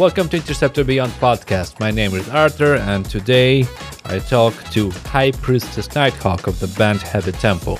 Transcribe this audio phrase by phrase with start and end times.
[0.00, 1.78] Welcome to Interceptor Beyond podcast.
[1.78, 3.66] My name is Arthur, and today
[4.06, 7.78] I talk to High Priestess Nighthawk of the band Heavy Temple.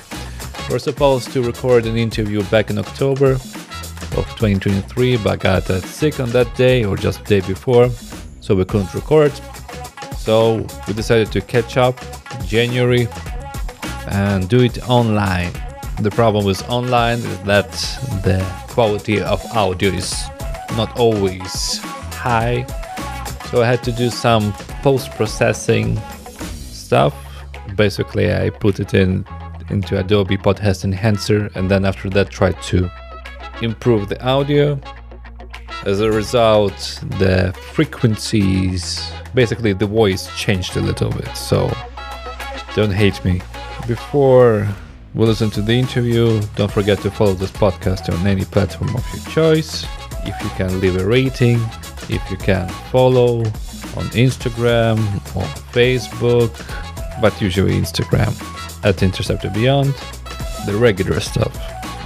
[0.69, 6.29] We're supposed to record an interview back in October of 2023, but got sick on
[6.29, 7.89] that day or just the day before,
[8.39, 9.31] so we couldn't record.
[10.15, 11.99] So we decided to catch up
[12.35, 13.07] in January
[14.09, 15.53] and do it online.
[16.01, 17.71] The problem with online is that
[18.23, 20.23] the quality of audio is
[20.77, 21.81] not always
[22.29, 22.65] high.
[23.49, 24.53] So I had to do some
[24.83, 25.99] post processing
[26.71, 27.13] stuff.
[27.75, 29.25] Basically, I put it in
[29.69, 32.89] into Adobe Podcast Enhancer and then after that tried to
[33.61, 34.79] improve the audio.
[35.85, 41.35] As a result, the frequencies, basically the voice changed a little bit.
[41.35, 41.71] So
[42.75, 43.41] don't hate me.
[43.87, 44.67] Before
[45.13, 49.05] we listen to the interview, don't forget to follow this podcast on any platform of
[49.13, 49.85] your choice.
[50.23, 51.59] If you can leave a rating,
[52.09, 53.39] if you can follow
[53.97, 54.97] on Instagram
[55.35, 56.51] or Facebook,
[57.21, 58.31] but usually Instagram
[58.83, 59.93] at Interceptor Beyond,
[60.65, 61.55] the regular stuff.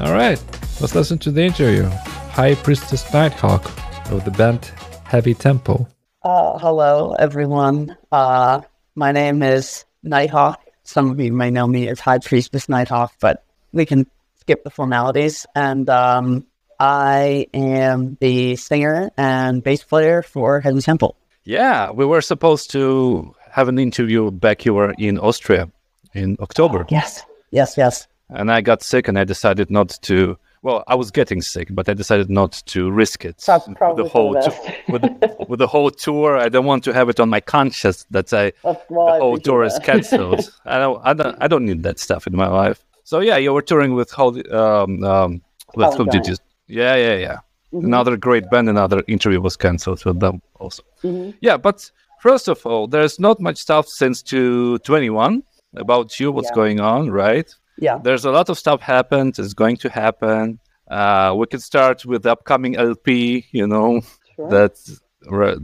[0.02, 0.42] All right,
[0.82, 1.84] let's listen to the interview.
[2.32, 3.66] High Priestess Nighthawk
[4.12, 4.66] of the band
[5.06, 5.88] Heavy Temple.
[6.24, 7.96] Uh, hello, everyone.
[8.12, 8.62] Uh,
[8.96, 10.60] my name is Nighthawk.
[10.84, 14.06] Some of you may know me as High Priestess Nighthawk, but we can
[14.40, 15.46] skip the formalities.
[15.56, 16.46] And um,
[16.80, 21.16] I am the singer and bass player for Heavy Temple.
[21.44, 25.70] Yeah, we were supposed to have an interview back here in Austria
[26.14, 26.86] in October.
[26.90, 28.08] Yes, yes, yes.
[28.30, 30.38] And I got sick and I decided not to.
[30.64, 33.38] Well, I was getting sick, but I decided not to risk it.
[33.46, 36.38] That's with probably the whole for the tou- with, the, with the whole tour.
[36.38, 39.34] I don't want to have it on my conscience that I Well, well, the whole
[39.36, 40.52] appreciate tour is cancelled.
[40.66, 42.84] I don't, I don't, I don't need that stuff in my life.
[43.04, 45.42] So yeah, you were touring with Holy, um, um,
[45.76, 46.36] with Holy whom did you?
[46.68, 47.38] Yeah, yeah, yeah.
[47.74, 47.86] Mm-hmm.
[47.86, 48.70] Another great band.
[48.70, 50.84] Another interview was cancelled with them also.
[51.04, 51.32] Mm-hmm.
[51.42, 51.90] Yeah, but
[52.22, 55.44] first of all, there's not much stuff since to 21
[55.76, 56.32] about you.
[56.32, 56.56] What's Yeah.
[56.56, 57.50] going on, right?
[57.78, 58.00] Yeah.
[58.04, 59.38] There's a lot of stuff happened.
[59.40, 60.60] Is going to happen.
[60.90, 63.46] Uh, we can start with the upcoming LP.
[63.52, 64.02] You know
[64.36, 64.50] Sure.
[64.50, 64.76] that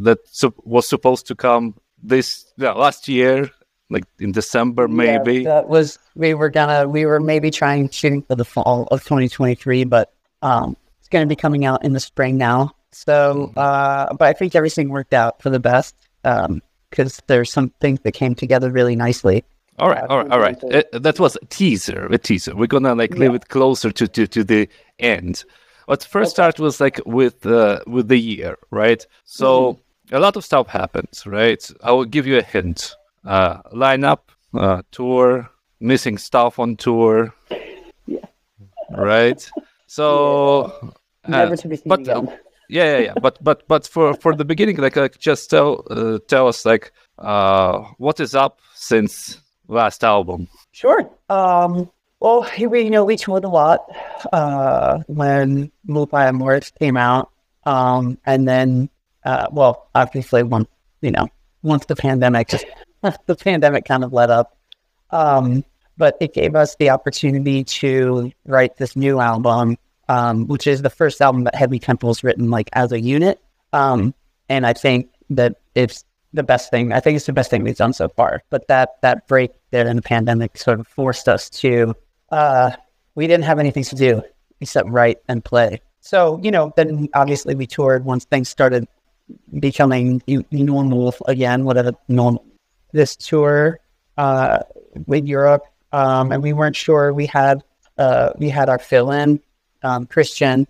[0.05, 3.49] that sup- was supposed to come this yeah, last year,
[3.89, 5.43] like in December maybe.
[5.43, 9.01] Yeah, that was we were gonna we were maybe trying shooting for the fall of
[9.03, 10.11] 2023, but
[10.41, 10.75] um,
[11.11, 12.73] it's gonna be coming out in the spring now.
[12.93, 17.69] So, uh, but I think everything worked out for the best um because there's some
[17.81, 19.43] things that came together really nicely.
[19.79, 20.63] all right, all right, all right.
[20.63, 22.55] Uh, that was a teaser, a teaser.
[22.55, 24.69] We're gonna like leave it closer to, to, to the
[24.99, 25.43] end.
[25.87, 29.05] But first start was like with uh, with the year, right?
[29.25, 29.79] So
[30.11, 31.61] a lot of stuff happens, right?
[31.83, 32.95] I will give you a hint.
[33.25, 34.19] Uh, lineup,
[34.53, 37.33] uh, tour, missing stuff on tour,
[38.07, 38.25] yeah.
[38.89, 39.51] right?
[39.87, 40.93] So
[41.27, 42.27] Never to be seen but again.
[42.69, 43.13] yeah, yeah, yeah.
[43.21, 46.91] But but but for for the beginning, like, like just tell uh, tell us like
[47.19, 50.47] uh what is up since last album.
[50.71, 51.09] Sure.
[51.29, 51.89] Um,
[52.19, 53.81] well, we you know we toured a lot
[54.31, 57.31] uh, when Lupi Amoris came out,
[57.65, 58.89] um, and then
[59.25, 60.67] uh, well, obviously once
[61.01, 61.27] you know
[61.63, 62.65] once the pandemic just
[63.25, 64.57] the pandemic kind of let up,
[65.09, 65.63] um,
[65.97, 69.77] but it gave us the opportunity to write this new album,
[70.11, 73.39] um, which is the first album that Heavy Temple's written like as a unit,
[73.71, 74.13] um,
[74.49, 76.91] and I think that it's the best thing.
[76.91, 78.43] I think it's the best thing we've done so far.
[78.49, 81.95] But that that break there in the pandemic sort of forced us to.
[82.29, 82.71] Uh,
[83.15, 84.21] we didn't have anything to do
[84.59, 85.79] except write and play.
[86.01, 88.89] So you know, then obviously we toured once things started
[89.61, 90.21] becoming
[90.51, 91.63] normal again.
[91.63, 92.45] Whatever normal.
[92.91, 93.79] This tour
[94.17, 94.59] uh,
[95.05, 95.63] with Europe,
[95.93, 97.13] um, and we weren't sure.
[97.13, 97.63] We had
[97.97, 99.39] uh, we had our fill in
[99.83, 100.67] um, Christian,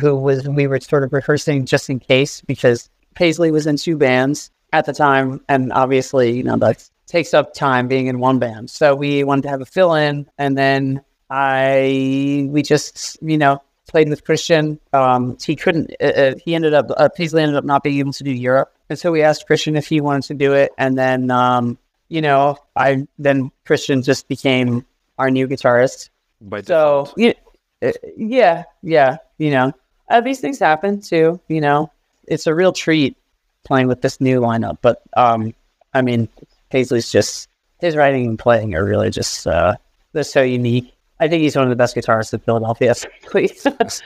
[0.00, 3.96] who was we were sort of rehearsing just in case because Paisley was in two
[3.96, 8.38] bands at the time, and obviously, you know, that takes up time being in one
[8.38, 8.70] band.
[8.70, 13.62] So we wanted to have a fill in, and then I we just you know
[13.88, 14.78] played with Christian.
[14.92, 15.94] Um, he couldn't.
[16.00, 18.72] Uh, uh, he ended up uh, Paisley ended up not being able to do Europe,
[18.90, 21.78] and so we asked Christian if he wanted to do it, and then um,
[22.08, 24.84] you know I then Christian just became
[25.18, 26.10] our new guitarist.
[26.40, 27.32] By So yeah,
[27.82, 29.16] uh, yeah, yeah.
[29.38, 29.72] You know,
[30.10, 31.40] uh, these things happen too.
[31.48, 31.90] You know,
[32.26, 33.16] it's a real treat
[33.64, 34.78] playing with this new lineup.
[34.82, 35.54] But um,
[35.94, 36.28] I mean,
[36.70, 37.48] Paisley's just
[37.80, 39.76] his writing and playing are really just uh,
[40.12, 40.92] they're so unique.
[41.20, 42.94] I think he's one of the best guitarists in Philadelphia.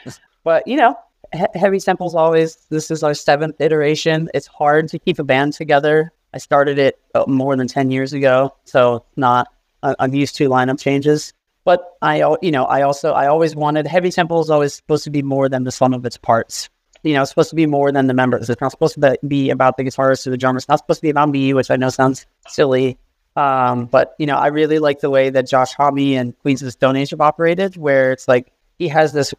[0.45, 0.97] But you know,
[1.35, 4.31] he- Heavy Temple's always this is our seventh iteration.
[4.33, 6.13] It's hard to keep a band together.
[6.33, 9.49] I started it uh, more than ten years ago, so not
[9.83, 11.35] I- I'm used to lineup changes.
[11.65, 15.11] But I, you know, I also I always wanted Heavy Temple is always supposed to
[15.11, 16.69] be more than the sum of its parts.
[17.03, 18.49] you know, it's supposed to be more than the members.
[18.51, 20.59] It's not supposed to be about the guitarist or the drummer.
[20.59, 22.99] It's not supposed to be about me, which I know sounds silly.
[23.37, 26.67] Um, but you know, I really like the way that Josh Homme and Queens of
[26.67, 29.33] the Stone Age have operated, where it's like he has this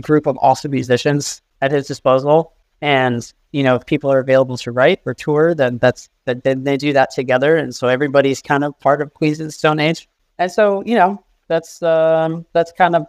[0.00, 2.52] group of awesome musicians at his disposal,
[2.82, 6.64] and you know, if people are available to write or tour, then that's that then
[6.64, 9.80] they do that together, and so everybody's kind of part of Queens of the Stone
[9.80, 10.08] Age.
[10.38, 13.06] And so, you know, that's um, that's kind of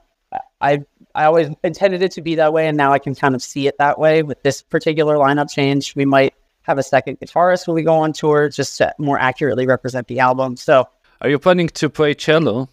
[0.60, 0.84] I
[1.16, 3.68] I always intended it to be that way, and now I can kind of see
[3.68, 4.24] it that way.
[4.24, 6.34] With this particular lineup change, we might
[6.64, 10.20] have a second guitarist when we go on tour, just to more accurately represent the
[10.20, 10.58] album.
[10.58, 10.88] So,
[11.22, 12.68] are you planning to play cello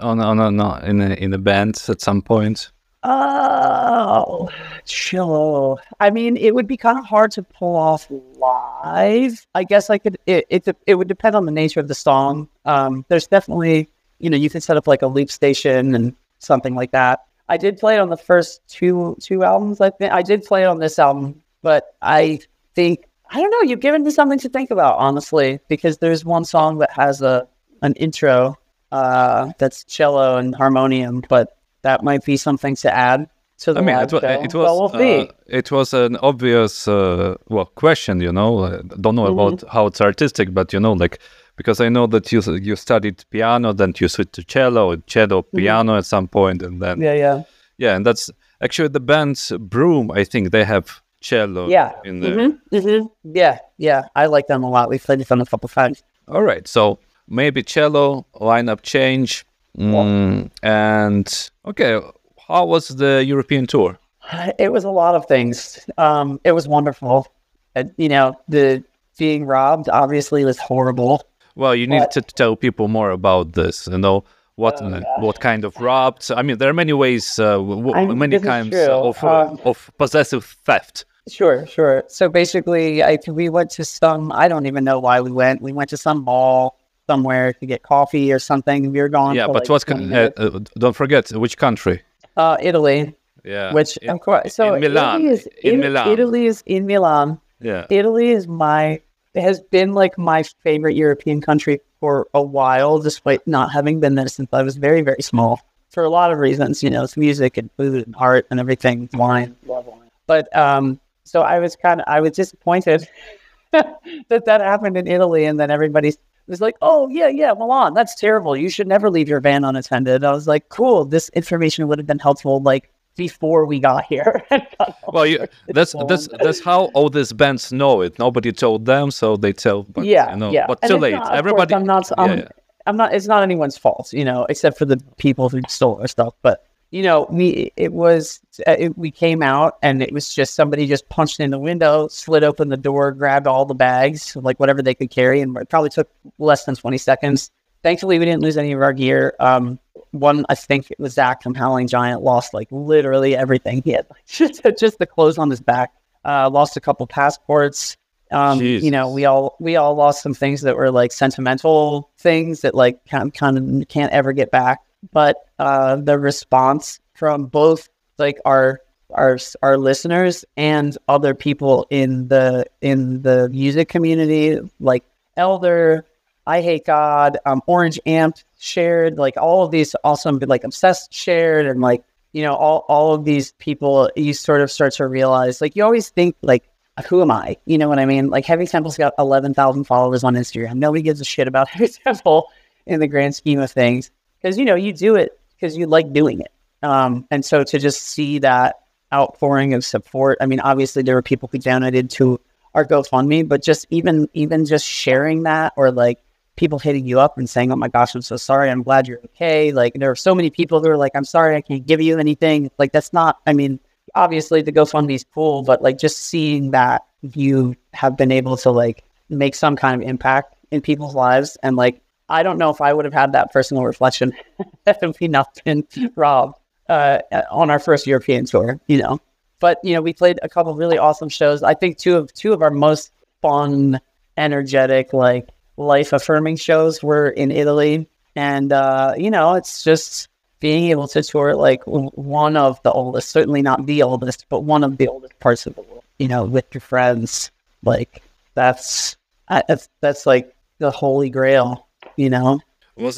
[0.00, 2.70] on on, on in a, in a band at some point?
[3.04, 4.50] Oh,
[4.84, 5.78] cello.
[6.00, 9.46] I mean, it would be kind of hard to pull off live.
[9.54, 10.18] I guess I could.
[10.26, 12.48] It it, it would depend on the nature of the song.
[12.64, 13.88] Um, there's definitely
[14.18, 17.20] you know you can set up like a loop station and something like that.
[17.48, 19.80] I did play it on the first two two albums.
[19.80, 22.40] I think I did play it on this album, but I
[22.74, 23.62] think I don't know.
[23.62, 27.46] You've given me something to think about, honestly, because there's one song that has a
[27.82, 28.56] an intro
[28.92, 33.28] uh, that's cello and harmonium, but that might be something to add
[33.58, 37.66] to the I mean, it, was, it was uh, it was an obvious uh, well
[37.66, 38.64] question, you know.
[38.64, 39.38] I don't know mm-hmm.
[39.38, 41.18] about how it's artistic, but you know, like
[41.58, 45.58] because I know that you you studied piano, then you switched to cello, cello, mm-hmm.
[45.58, 47.42] piano at some point, and then yeah, yeah,
[47.76, 48.30] yeah, and that's
[48.62, 50.16] actually the band's Brume.
[50.16, 51.68] I think they have cello.
[51.68, 52.36] Yeah, in there.
[52.36, 52.76] Mm-hmm.
[52.76, 53.06] Mm-hmm.
[53.34, 54.88] Yeah, yeah, I like them a lot.
[54.88, 56.02] We've played with them a couple times.
[56.28, 59.44] All right, so maybe cello lineup change,
[59.76, 62.00] mm, and okay,
[62.46, 63.98] how was the European tour?
[64.58, 65.80] It was a lot of things.
[65.98, 67.26] Um, it was wonderful.
[67.74, 68.84] Uh, you know, the
[69.18, 71.27] being robbed obviously was horrible.
[71.58, 73.88] Well, you need but, to tell people more about this.
[73.90, 74.24] You know
[74.54, 76.30] what uh, what kind of robbed.
[76.30, 81.04] I mean, there are many ways, uh, w- many kinds of uh, of possessive theft.
[81.28, 82.04] Sure, sure.
[82.06, 84.30] So basically, I we went to some.
[84.32, 85.60] I don't even know why we went.
[85.60, 86.78] We went to some mall
[87.08, 88.92] somewhere to get coffee or something.
[88.92, 89.34] We were gone.
[89.34, 92.02] Yeah, but like what's con- uh, uh, don't forget which country?
[92.36, 93.16] Uh, Italy.
[93.44, 93.72] Yeah.
[93.72, 95.22] Which in, of course, so in Milan.
[95.22, 96.08] Italy is in, in Milan.
[96.08, 97.40] Italy is in Milan.
[97.60, 97.86] Yeah.
[97.90, 99.00] Italy is my
[99.34, 104.28] has been like my favorite European country for a while, despite not having been there
[104.28, 105.60] since I was very, very small.
[105.90, 109.08] For a lot of reasons, you know, it's music and food and art and everything,
[109.14, 110.10] wine, love wine.
[110.26, 113.08] But um, so I was kind of, I was disappointed
[113.72, 116.14] that that happened in Italy, and then everybody
[116.46, 118.56] was like, "Oh yeah, yeah, Milan, that's terrible.
[118.56, 122.06] You should never leave your van unattended." I was like, "Cool, this information would have
[122.06, 124.42] been helpful like before we got here.
[125.12, 128.18] well, you, that's that's that's how all these bands know it.
[128.18, 129.82] Nobody told them, so they tell.
[129.82, 130.66] But, yeah, you know, yeah.
[130.66, 131.12] But too late.
[131.12, 131.74] Not, Everybody.
[131.74, 132.10] Course, I'm not.
[132.16, 132.48] Um, yeah, yeah.
[132.86, 133.12] I'm not.
[133.12, 136.34] It's not anyone's fault, you know, except for the people who stole our stuff.
[136.40, 140.54] But you know, we it was uh, it, we came out and it was just
[140.54, 144.58] somebody just punched in the window, slid open the door, grabbed all the bags, like
[144.58, 147.50] whatever they could carry, and it probably took less than 20 seconds.
[147.82, 149.34] Thankfully, we didn't lose any of our gear.
[149.38, 149.78] Um,
[150.12, 153.82] one, I think it was Zach from Howling Giant, lost like literally everything.
[153.84, 155.92] He had like, just, just the clothes on his back.
[156.24, 157.96] Uh, lost a couple passports.
[158.30, 162.60] Um, you know, we all we all lost some things that were like sentimental things
[162.60, 164.80] that like kind kind of can't ever get back.
[165.12, 167.88] But uh, the response from both
[168.18, 168.80] like our
[169.14, 175.04] our our listeners and other people in the in the music community, like
[175.36, 176.04] Elder,
[176.48, 181.66] I Hate God, um, Orange Amps shared, like all of these awesome, like Obsessed shared,
[181.66, 182.02] and like,
[182.32, 185.84] you know, all, all of these people, you sort of start to realize, like, you
[185.84, 186.66] always think, like,
[187.06, 187.58] who am I?
[187.66, 188.30] You know what I mean?
[188.30, 190.76] Like, Heavy Temple's got 11,000 followers on Instagram.
[190.76, 192.48] Nobody gives a shit about Heavy Temple
[192.86, 196.14] in the grand scheme of things because, you know, you do it because you like
[196.14, 196.52] doing it.
[196.82, 198.76] Um, and so to just see that
[199.12, 202.40] outpouring of support, I mean, obviously there were people who donated to
[202.74, 206.20] our GoFundMe, but just even even just sharing that or like
[206.58, 208.68] people hitting you up and saying, "Oh my gosh, I'm so sorry.
[208.70, 211.56] I'm glad you're okay." Like there are so many people who are like, "I'm sorry,
[211.56, 213.38] I can't give you anything." Like that's not.
[213.46, 213.80] I mean,
[214.14, 218.70] obviously the GoFundMe is cool, but like just seeing that you have been able to
[218.70, 222.80] like make some kind of impact in people's lives, and like I don't know if
[222.80, 224.34] I would have had that personal reflection
[224.86, 225.86] had we not been
[226.16, 228.78] robbed uh, on our first European tour.
[228.88, 229.20] You know,
[229.60, 231.62] but you know we played a couple really awesome shows.
[231.62, 234.00] I think two of two of our most fun,
[234.36, 238.06] energetic, like life affirming shows were in Italy.
[238.36, 240.28] And, uh, you know, it's just
[240.60, 244.84] being able to tour like one of the oldest, certainly not the oldest, but one
[244.84, 247.50] of the oldest parts of the world, you know, with your friends.
[247.84, 248.22] Like,
[248.54, 249.16] that's,
[249.48, 252.60] that's, that's like the holy grail, you know?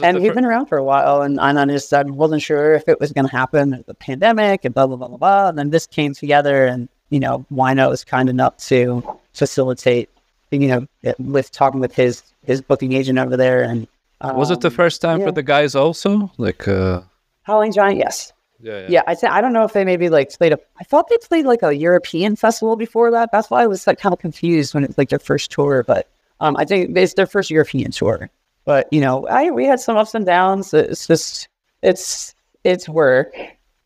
[0.03, 2.75] and we've fir- been around for a while, and, and I just I wasn't sure
[2.75, 3.83] if it was going to happen.
[3.87, 7.19] The pandemic and blah blah blah blah blah, and then this came together, and you
[7.19, 9.03] know, Wino was kind enough to
[9.33, 10.11] facilitate,
[10.51, 10.87] you know,
[11.19, 13.63] with talking with his his booking agent over there.
[13.63, 13.87] And
[14.21, 15.27] um, was it the um, first time yeah.
[15.27, 16.31] for the guys also?
[16.39, 17.03] Like uh
[17.43, 18.33] Howling Giant, yes.
[18.63, 18.87] Yeah, yeah.
[18.89, 20.59] yeah I th- I don't know if they maybe like played a.
[20.79, 23.31] I thought they played like a European festival before that.
[23.33, 25.83] That's why I was like kind of confused when it's like their first tour.
[25.83, 26.09] But
[26.41, 28.31] um, I think it's their first European tour.
[28.65, 30.75] But you know, I we had some ups and downs.
[30.75, 31.49] It's just
[31.83, 33.35] it's it's work.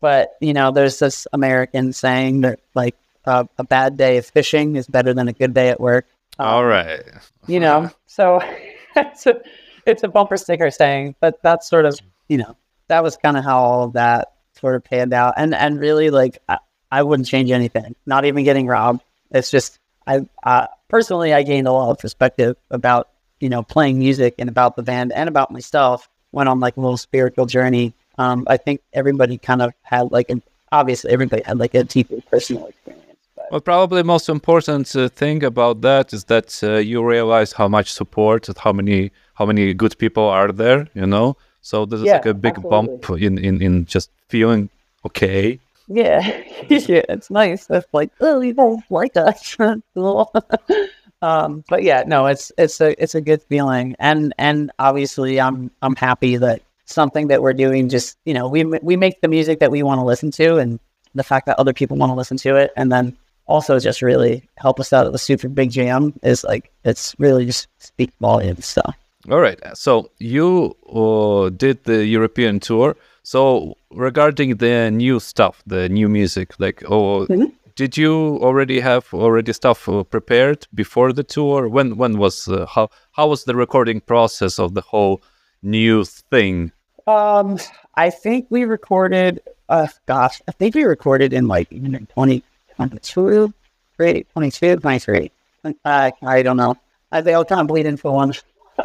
[0.01, 2.95] But you know, there's this American saying that like
[3.25, 6.05] uh, a bad day of fishing is better than a good day at work.
[6.39, 7.01] Um, All right.
[7.47, 8.41] you know, so
[8.95, 9.41] it's a
[9.85, 12.55] it's a bumper sticker saying, but that's sort of you know
[12.87, 15.33] that was kind of how all of that sort of panned out.
[15.37, 16.57] And and really, like I,
[16.91, 17.95] I wouldn't change anything.
[18.05, 19.01] Not even getting robbed.
[19.31, 23.99] It's just I uh, personally I gained a lot of perspective about you know playing
[23.99, 26.09] music and about the band and about myself.
[26.31, 27.93] Went on like a little spiritual journey.
[28.17, 32.17] Um, I think everybody kind of had like an obviously everybody had like a deeper
[32.29, 33.04] personal experience.
[33.51, 37.67] Well, probably the most important uh, thing about that is that uh, you realize how
[37.67, 40.87] much support, how many how many good people are there.
[40.93, 42.97] You know, so this is yeah, like a big absolutely.
[42.97, 44.69] bump in, in in just feeling
[45.05, 45.59] okay.
[45.87, 46.19] Yeah,
[46.69, 47.67] yeah, it's nice.
[47.69, 49.57] It's like oh, you don't like us.
[51.21, 55.71] um, but yeah, no, it's it's a it's a good feeling, and and obviously, I'm
[55.81, 59.59] I'm happy that something that we're doing just you know we we make the music
[59.59, 60.79] that we want to listen to, and
[61.13, 63.15] the fact that other people want to listen to it, and then
[63.47, 67.45] also just really help us out at the super big jam is like it's really
[67.45, 68.65] just speak volumes.
[68.65, 68.81] So.
[69.29, 69.59] All right.
[69.73, 72.95] So you uh, did the European tour.
[73.23, 77.49] So regarding the new stuff, the new music, like oh, mm-hmm.
[77.75, 81.67] did you already have already stuff uh, prepared before the tour?
[81.67, 85.21] When when was uh, how how was the recording process of the whole
[85.63, 86.71] new thing?
[87.07, 87.57] Um,
[87.95, 89.41] I think we recorded.
[89.69, 93.53] Uh, gosh, I think we recorded in like 2022, 22,
[93.97, 95.31] 23.
[95.83, 96.75] Uh, I don't know.
[97.11, 98.33] Uh, they all kind of bleed into one.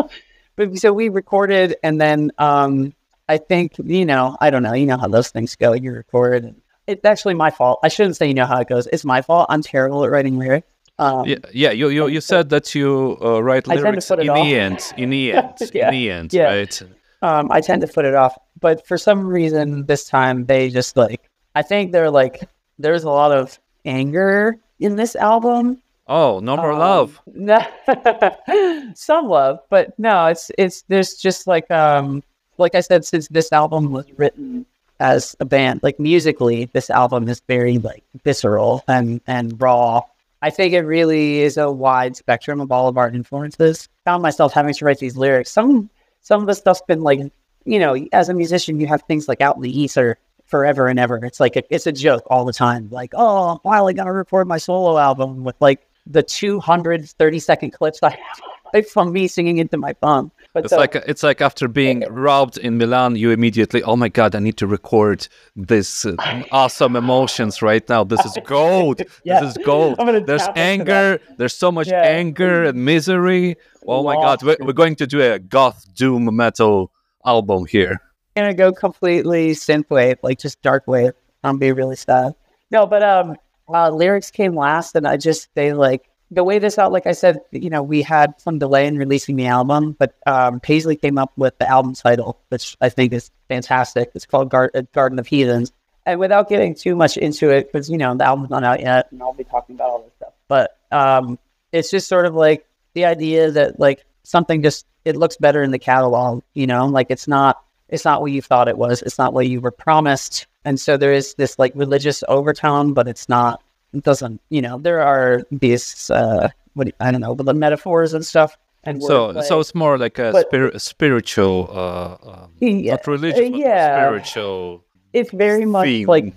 [0.57, 2.95] but so we recorded, and then um,
[3.29, 4.73] I think, you know, I don't know.
[4.73, 5.73] You know how those things go.
[5.73, 6.55] You record.
[6.87, 7.81] It's actually my fault.
[7.83, 8.87] I shouldn't say you know how it goes.
[8.89, 9.47] It's my fault.
[9.49, 10.67] I'm terrible at writing lyrics.
[10.99, 11.71] Um, yeah, yeah.
[11.71, 14.93] You you, you said that you uh, write lyrics in the end.
[14.99, 15.55] In the end.
[15.73, 16.33] yeah, in the end.
[16.33, 16.55] Yeah.
[16.55, 16.83] Right.
[17.23, 20.97] Um, I tend to put it off, but for some reason this time they just
[20.97, 21.23] like.
[21.55, 25.81] I think they're like there's a lot of anger in this album.
[26.07, 27.21] Oh, no more um, love.
[27.27, 27.65] No,
[28.95, 32.23] some love, but no, it's it's there's just like um
[32.59, 34.67] like I said, since this album was written
[35.01, 40.03] as a band, like musically, this album is very like visceral and and raw.
[40.43, 43.89] I think it really is a wide spectrum of all of our influences.
[44.05, 45.51] Found myself having to write these lyrics.
[45.51, 47.21] Some some of the stuff's been like,
[47.65, 50.19] you know, as a musician, you have things like out in the ether
[50.51, 51.25] forever and ever.
[51.25, 52.89] It's like a, it's a joke all the time.
[52.91, 58.03] Like, oh, I'm finally gonna record my solo album with like the 230 second clips
[58.03, 60.31] I have from me singing into my phone.
[60.53, 64.09] But it's so, like it's like after being robbed in Milan, you immediately, oh my
[64.09, 66.17] god, I need to record this uh,
[66.51, 68.05] awesome emotions right now.
[68.05, 69.03] This is gold.
[69.25, 69.41] yeah.
[69.41, 69.99] This is gold.
[70.27, 71.21] There's anger.
[71.37, 72.03] There's so much yeah.
[72.03, 73.57] anger and misery.
[73.87, 76.91] Oh my god, we're, we're, going to do a goth doom metal
[77.25, 78.01] album here.
[78.37, 81.13] Gonna go completely synthwave, like just dark wave.
[81.43, 82.35] I'm be really sad.
[82.71, 83.37] No, but um,
[83.69, 87.13] uh, lyrics came last, and I just they like the way this out, like I
[87.13, 91.19] said, you know, we had some delay in releasing the album, but um, Paisley came
[91.19, 94.13] up with the album title, which I think is fantastic.
[94.15, 95.73] It's called Gar- uh, Garden of Heathens.
[96.07, 99.11] And without getting too much into it, because, you know, the album's not out yet,
[99.11, 100.33] and I'll be talking about all this stuff.
[100.47, 101.39] But um,
[101.73, 105.73] it's just sort of like the idea that, like, something just, it looks better in
[105.73, 109.03] the catalog, you know, like it's not, it's not what you thought it was.
[109.03, 110.47] It's not what you were promised.
[110.65, 114.79] And so there is this, like, religious overtone, but it's not it doesn't you know
[114.79, 118.57] there are these uh what do you, i don't know but the metaphors and stuff
[118.85, 124.07] and so so it's more like a but, spiritual uh um, yeah, not religious yeah
[124.07, 126.07] spiritual it's very much theme.
[126.07, 126.35] like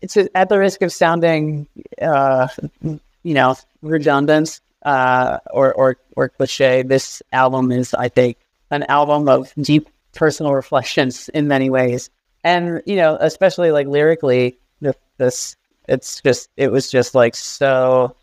[0.00, 1.66] it's at the risk of sounding
[2.02, 2.48] uh
[2.82, 8.36] you know redundant uh or or or cliche this album is i think
[8.70, 12.10] an album of deep personal reflections in many ways
[12.44, 14.58] and you know especially like lyrically
[15.18, 15.56] this
[15.88, 18.14] it's just it was just like so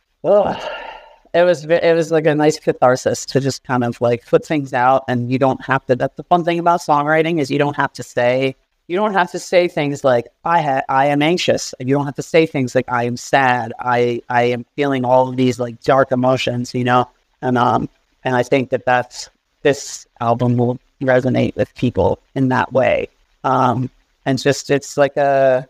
[1.33, 4.73] it was it was like a nice catharsis to just kind of like put things
[4.73, 7.75] out and you don't have to that's the fun thing about songwriting is you don't
[7.75, 8.55] have to say
[8.87, 11.73] you don't have to say things like I ha- I am anxious.
[11.79, 13.71] You don't have to say things like I am sad.
[13.79, 17.09] I I am feeling all of these like dark emotions, you know.
[17.41, 17.87] And um
[18.25, 19.29] and I think that that's
[19.61, 23.07] this album will resonate with people in that way.
[23.43, 23.89] Um
[24.25, 25.67] and just it's like a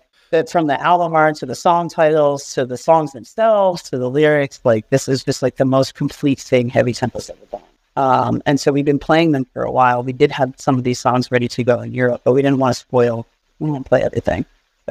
[0.50, 4.61] from the album art to the song titles to the songs themselves to the lyrics,
[4.63, 7.61] like this is just like the most complete thing Heavy Temple's ever done.
[7.97, 10.03] Um, and so we've been playing them for a while.
[10.03, 12.59] We did have some of these songs ready to go in Europe, but we didn't
[12.59, 13.25] want to spoil.
[13.59, 14.45] We didn't play everything.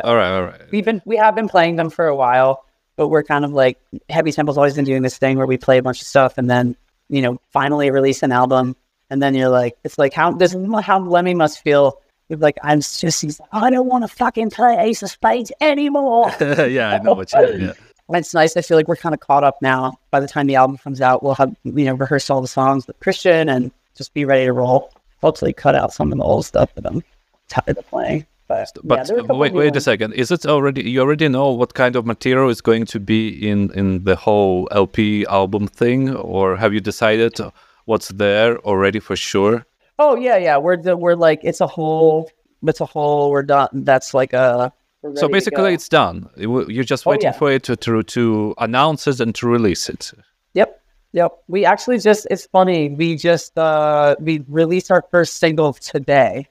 [0.04, 0.60] All right, all right.
[0.70, 2.64] We've been we have been playing them for a while,
[2.96, 3.78] but we're kind of like
[4.08, 6.48] Heavy Temple's always been doing this thing where we play a bunch of stuff and
[6.50, 6.76] then
[7.08, 8.76] you know finally release an album,
[9.10, 12.00] and then you're like, it's like how this is how Lemmy must feel.
[12.30, 16.30] Like I'm just he's like, I don't want to fucking play Ace of Spades anymore.
[16.40, 17.60] yeah, I know what you mean.
[17.60, 17.72] Yeah.
[18.16, 18.56] it's nice.
[18.56, 19.98] I feel like we're kind of caught up now.
[20.12, 22.86] By the time the album comes out, we'll have you know rehearsed all the songs
[22.86, 24.92] with Christian and just be ready to roll.
[25.22, 27.02] Hopefully, cut out some of the old stuff that I'm
[27.48, 28.26] tired of playing.
[28.46, 30.12] But, yeah, But a couple wait, wait a second.
[30.14, 30.88] Is it already?
[30.88, 34.68] You already know what kind of material is going to be in in the whole
[34.70, 37.40] LP album thing, or have you decided
[37.84, 39.66] what's there already for sure?
[39.98, 40.56] Oh yeah, yeah.
[40.56, 42.30] We're the, we're like it's a whole.
[42.62, 43.30] It's a whole.
[43.30, 43.68] We're done.
[43.72, 44.72] That's like a.
[45.14, 46.28] So basically, it's done.
[46.36, 47.32] You're just Oh, waiting yeah.
[47.32, 50.12] for it to, to to announce it and to release it.
[50.54, 50.78] Yep.
[51.12, 51.32] Yep.
[51.48, 52.26] We actually just.
[52.30, 52.90] It's funny.
[52.90, 53.56] We just.
[53.56, 56.48] uh We released our first single today.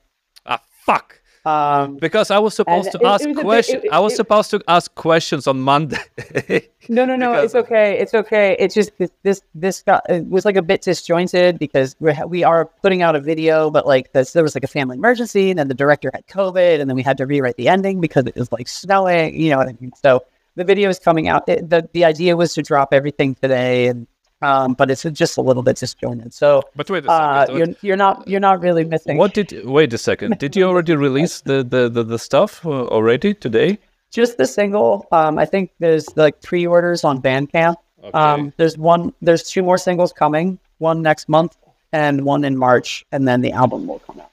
[0.48, 1.19] Ah, fuck.
[1.46, 1.98] Um.
[1.98, 3.84] Because I was supposed to it- ask was a bit- questions.
[3.92, 5.98] I was it- supposed to ask questions on Monday.
[6.92, 7.34] No, no, no.
[7.34, 8.00] It's okay.
[8.00, 8.56] It's okay.
[8.58, 9.12] It's just this.
[9.22, 13.04] This, this got it was like a bit disjointed because we ha- we are putting
[13.04, 15.76] out a video, but like this, there was like a family emergency, and then the
[15.76, 18.68] director had COVID, and then we had to rewrite the ending because it was like
[18.68, 19.40] snowing.
[19.40, 19.92] You know what I mean?
[20.02, 20.24] So
[20.56, 21.48] the video is coming out.
[21.48, 24.08] It, the The idea was to drop everything today, and
[24.42, 26.34] um, but it's just a little bit disjointed.
[26.34, 27.58] So but wait a uh, second.
[27.58, 29.18] you're you're not you're not really missing.
[29.18, 29.66] what did?
[29.66, 30.40] Wait a second.
[30.40, 33.80] Did you already release the the the, the stuff uh, already today?
[34.12, 35.08] just the single.
[35.12, 37.76] Um, I think there's like pre-orders on Bandcamp.
[38.14, 39.14] Um, there's one.
[39.22, 40.58] There's two more singles coming.
[40.78, 41.58] One next month
[41.92, 44.29] and one in March, and then the album will come out in April.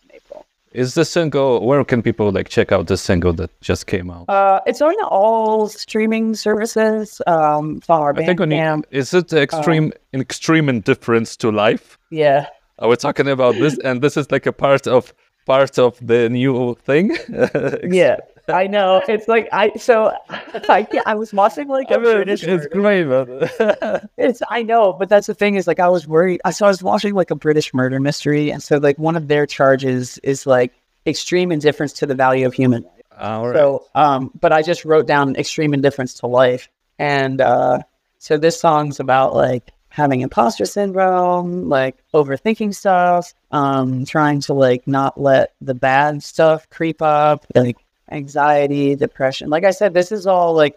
[0.76, 1.64] Is the single?
[1.66, 4.28] Where can people like check out the single that just came out?
[4.28, 7.22] Uh, it's on all streaming services.
[7.26, 8.84] Um, on I think you, Bandcamp.
[8.90, 11.96] is it extreme an extreme indifference to life?
[12.10, 12.48] Yeah.
[12.78, 13.78] Are we talking about this?
[13.78, 15.14] And this is like a part of
[15.46, 17.16] part of the new thing.
[17.82, 18.16] Yeah.
[18.48, 19.02] I know.
[19.08, 24.10] It's like I so I I was watching like a British it's murder- great.
[24.16, 26.40] It's I know, but that's the thing is like I was worried.
[26.44, 29.28] I so I was watching like a British murder mystery, and so like one of
[29.28, 30.72] their charges is like
[31.06, 32.92] extreme indifference to the value of human life.
[33.18, 33.56] All right.
[33.56, 37.80] So, um, but I just wrote down extreme indifference to life, and uh,
[38.18, 44.86] so this song's about like having imposter syndrome, like overthinking stuff, um, trying to like
[44.86, 47.76] not let the bad stuff creep up, like
[48.10, 49.50] anxiety, depression.
[49.50, 50.76] Like I said, this is all like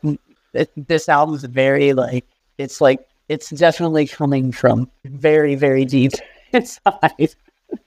[0.54, 2.26] it, this album's very like
[2.58, 6.14] it's like it's definitely coming from very very deep
[6.54, 7.36] inside.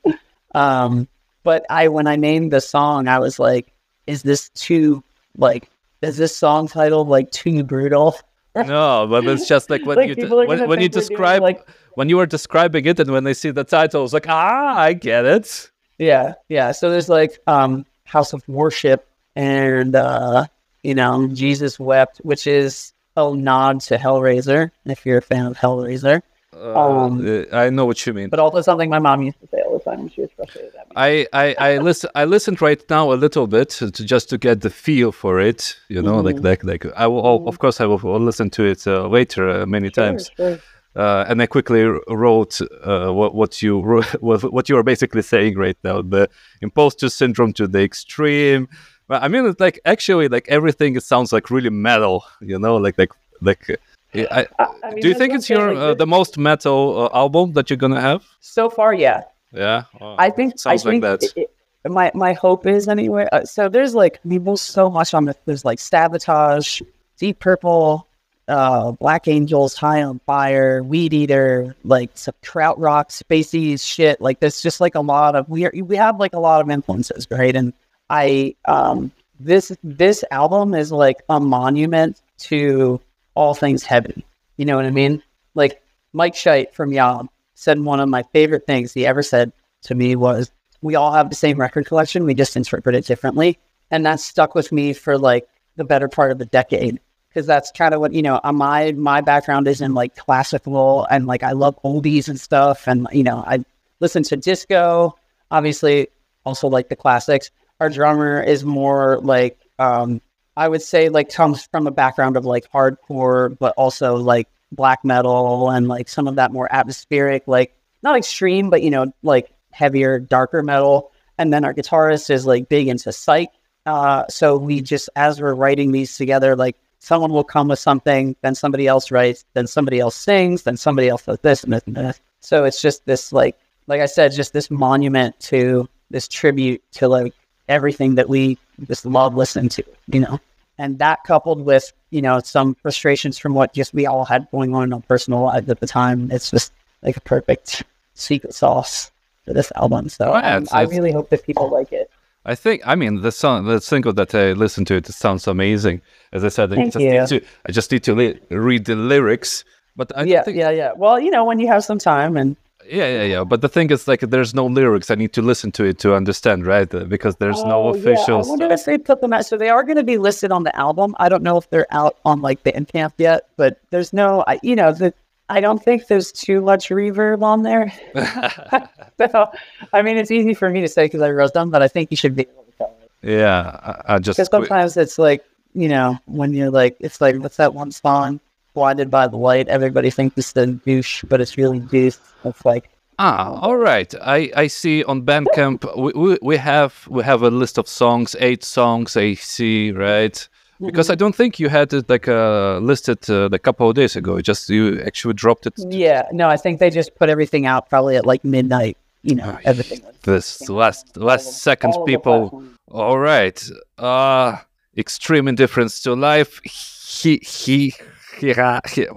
[0.54, 1.08] um,
[1.42, 3.72] but I when I named the song, I was like,
[4.06, 5.02] is this too
[5.36, 5.68] like
[6.02, 8.16] is this song title like too brutal?
[8.54, 11.42] no, but it's just like when Like, you are when, when you we're doing, describe
[11.42, 14.76] like- when you were describing it and when they see the title, it's like ah,
[14.78, 15.70] I get it.
[15.98, 16.72] Yeah, yeah.
[16.72, 20.46] So there's like um House of Worship and uh
[20.82, 25.56] you know Jesus Wept, which is a nod to Hellraiser, if you're a fan of
[25.56, 26.22] Hellraiser.
[26.54, 28.28] Um, Uh, I know what you mean.
[28.28, 30.74] But also something my mom used to say all the time when she was frustrated
[30.78, 30.92] at me.
[30.96, 32.10] I I I listen.
[32.14, 35.76] I listened right now a little bit to, just to get the feel for it.
[35.88, 37.24] You know, like like like I will.
[37.26, 40.30] I'll- Of course, I will, will listen to it uh, later uh, many times.
[40.36, 40.58] Sure, sure.
[40.94, 45.22] Uh, and I quickly wrote uh, what what you wrote, what, what you are basically
[45.22, 46.02] saying right now.
[46.02, 46.28] The
[46.60, 48.68] imposter syndrome to the extreme.
[49.12, 50.96] But I mean, it's like actually, like everything.
[50.96, 52.24] It sounds like really metal.
[52.40, 53.78] You know, like like like.
[54.14, 57.52] I, I mean, do you think it's your like, uh, the most metal uh, album
[57.52, 58.24] that you're gonna have?
[58.40, 59.24] So far, yeah.
[59.52, 61.26] Yeah, Oh, I think sounds I think like that.
[61.36, 61.50] it-
[61.84, 63.28] it- my my hope is anyway.
[63.32, 65.30] Uh, so there's like mean, so much on.
[65.44, 66.80] There's like sabotage,
[67.18, 68.06] deep purple,
[68.48, 74.22] uh, black angels, high on fire, weed eater, like some kraut rock, spacey shit.
[74.22, 76.70] Like there's just like a lot of we are, we have like a lot of
[76.70, 77.54] influences, right?
[77.54, 77.74] And
[78.12, 82.20] I um this this album is like a monument
[82.50, 83.00] to
[83.34, 84.24] all things heavy.
[84.58, 85.22] You know what I mean?
[85.54, 89.50] Like Mike Scheidt from Yob said one of my favorite things he ever said
[89.84, 90.50] to me was,
[90.82, 92.24] "We all have the same record collection.
[92.24, 93.58] We just interpret it differently,"
[93.90, 97.72] and that stuck with me for like the better part of the decade because that's
[97.72, 98.40] kind of what you know.
[98.44, 102.86] uh, My my background is in like classical and like I love oldies and stuff,
[102.86, 103.64] and you know I
[104.00, 105.16] listen to disco,
[105.50, 106.08] obviously
[106.44, 107.50] also like the classics.
[107.82, 110.20] Our drummer is more like um,
[110.56, 115.04] I would say like comes from a background of like hardcore, but also like black
[115.04, 119.52] metal and like some of that more atmospheric, like not extreme, but you know, like
[119.72, 121.10] heavier, darker metal.
[121.38, 123.50] And then our guitarist is like big into psych
[123.84, 128.36] Uh, so we just, as we're writing these together, like someone will come with something,
[128.42, 131.82] then somebody else writes, then somebody else sings, then somebody else does this and this
[131.86, 132.20] and this.
[132.40, 137.08] So it's just this, like, like I said, just this monument to this tribute to
[137.08, 137.34] like
[137.68, 140.40] everything that we just love listening to, you know.
[140.78, 144.74] And that coupled with, you know, some frustrations from what just we all had going
[144.74, 146.72] on in our personal lives at the time, it's just
[147.02, 147.82] like a perfect
[148.14, 149.10] secret sauce
[149.44, 150.08] for this album.
[150.08, 152.10] So Oh, yeah, um, I really hope that people like it.
[152.44, 156.02] I think I mean the song, the single that I listened to, it sounds amazing.
[156.32, 159.64] As I said, I just to I just need to li- read the lyrics.
[159.94, 160.92] But I yeah, think, yeah, yeah.
[160.96, 162.56] Well, you know, when you have some time and
[162.88, 163.44] yeah, yeah, yeah.
[163.44, 165.10] But the thing is, like, there's no lyrics.
[165.10, 166.92] I need to listen to it to understand, right?
[166.94, 168.38] Uh, Because there's no Oh, official.
[168.38, 168.44] Yeah.
[168.44, 169.46] I wonder if they put them out.
[169.46, 171.14] So they are going to be listed on the album.
[171.18, 174.76] I don't know if they're out on like Bandcamp yet, but there's no, I, you
[174.76, 175.12] know, the,
[175.48, 177.92] I don't think there's too much reverb on there.
[179.30, 179.50] so,
[179.92, 182.10] I mean, it's easy for me to say because I wrote them, but I think
[182.10, 182.96] you should be able to tell.
[183.22, 187.36] Yeah, I, I just Because sometimes it's like, you know, when you're like, it's like,
[187.36, 188.40] what's that one song?
[188.74, 189.68] Blinded by the light.
[189.68, 192.18] Everybody thinks it's the douche, but it's really deuce.
[192.44, 194.12] It's like, Ah, all right.
[194.22, 198.34] I, I see on Bandcamp we, we, we have we have a list of songs,
[198.40, 199.16] eight songs.
[199.16, 200.48] I see, right?
[200.80, 204.16] Because I don't think you had it like uh, listed uh, a couple of days
[204.16, 204.40] ago.
[204.40, 208.16] Just you actually dropped it yeah, no, I think they just put everything out probably
[208.16, 208.96] at like midnight.
[209.22, 210.00] You know, everything.
[210.24, 211.96] this last last seconds.
[211.96, 213.62] all People, all right.
[213.98, 214.56] Uh
[214.96, 216.60] extreme indifference to life.
[216.64, 217.94] He he,
[218.38, 218.52] he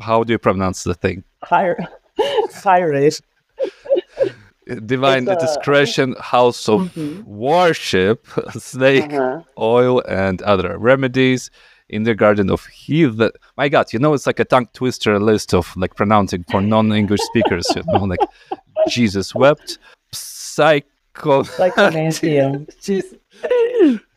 [0.02, 1.24] how do you pronounce the thing?
[1.44, 1.78] higher
[2.92, 3.22] race.
[4.86, 6.92] Divine It's, uh, discretion, house of
[7.26, 8.26] worship,
[8.58, 9.42] snake Uh-huh.
[9.60, 11.52] oil, and other remedies
[11.90, 13.30] in the garden of heathen.
[13.58, 17.22] My God, you know, it's like a tongue twister list of like pronouncing for non-English
[17.22, 17.68] speakers.
[17.76, 18.20] You know, like
[18.90, 19.78] Jesus wept,
[20.12, 21.44] psycho.
[21.44, 22.66] Psychomanteum.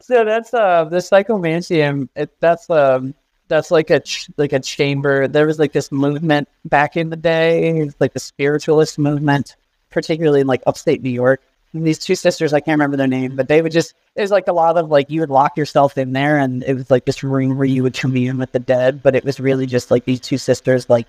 [0.00, 2.08] so that's uh the psychomanteum.
[2.16, 3.14] It, that's um
[3.48, 5.26] that's like a ch- like a chamber.
[5.26, 9.56] There was like this movement back in the day, like the spiritualist movement,
[9.90, 11.42] particularly in like upstate New York.
[11.72, 14.30] And these two sisters, I can't remember their name, but they would just it was
[14.30, 17.04] like a lot of like you would lock yourself in there, and it was like
[17.04, 19.02] this room where you would commune with the dead.
[19.02, 21.06] But it was really just like these two sisters like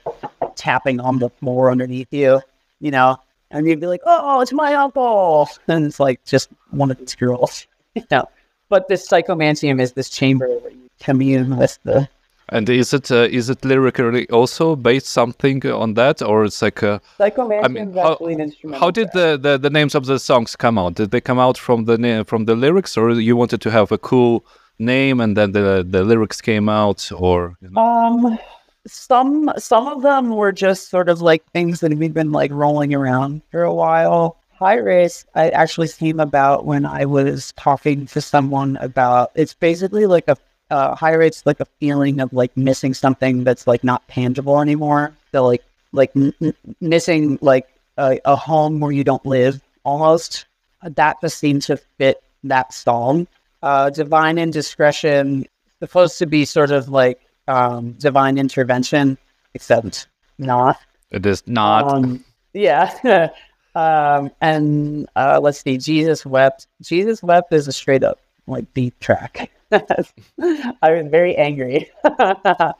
[0.56, 2.42] tapping on the floor underneath you,
[2.80, 3.18] you know.
[3.52, 7.16] And you'd be like, "Oh, it's my uncle," and it's like just one of these
[7.16, 8.30] girls, you know.
[8.68, 12.08] But this psychomanteum is this chamber where you commune with the
[12.52, 16.82] And is it uh, is it lyrically also based something on that, or it's like
[16.84, 17.66] uh, psychomanteum.
[17.66, 20.56] I mean, how, actually an instrumental how did the, the, the names of the songs
[20.56, 20.96] come out?
[20.96, 23.98] Did they come out from the from the lyrics, or you wanted to have a
[23.98, 24.44] cool
[24.80, 27.82] name and then the the lyrics came out, or you know?
[27.82, 28.40] Um,
[28.88, 32.94] some some of them were just sort of like things that we've been like rolling
[32.94, 34.38] around for a while.
[34.60, 39.32] Hiraeth, I actually came about when I was talking to someone about.
[39.36, 40.36] It's basically like a
[40.70, 45.14] uh, hiraeth's like a feeling of like missing something that's like not tangible anymore.
[45.32, 50.46] So like like m- m- missing like a, a home where you don't live almost.
[50.84, 53.28] That just seemed to fit that song.
[53.62, 55.46] Uh, divine indiscretion
[55.80, 59.18] supposed to be sort of like um, divine intervention,
[59.54, 60.80] except not.
[61.12, 61.92] it is not.
[61.92, 63.30] Um, yeah.
[63.76, 66.68] um, and uh, let's see, Jesus wept.
[66.82, 69.52] Jesus wept is a straight up like beat track.
[70.82, 71.90] I was very angry.
[72.04, 72.74] uh,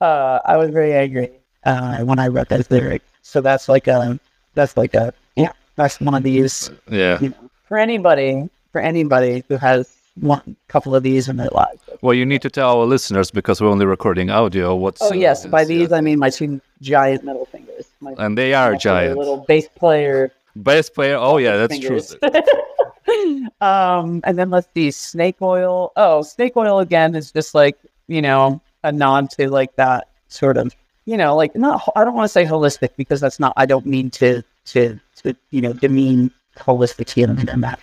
[0.00, 1.30] I was very angry
[1.64, 3.02] uh, when I wrote that lyric.
[3.22, 4.18] So that's like a
[4.54, 5.52] that's like a yeah.
[5.76, 7.20] That's one of these yeah.
[7.20, 11.80] you know, for anybody for anybody who has one couple of these in their lives.
[12.02, 14.74] Well, you need to tell our listeners because we're only recording audio.
[14.74, 15.96] What's Oh uh, yes, by these yeah.
[15.96, 17.86] I mean my two giant metal fingers.
[18.00, 19.18] My and they are giant.
[19.18, 21.16] little bass player Bass player.
[21.16, 22.16] Oh yeah, that's fingers.
[22.20, 22.30] true.
[23.60, 25.92] um, and then let's see, snake oil.
[25.96, 30.56] Oh, snake oil again is just like you know a nod to like that sort
[30.56, 31.90] of you know like not.
[31.96, 33.52] I don't want to say holistic because that's not.
[33.56, 37.80] I don't mean to to to you know demean holistic healing and that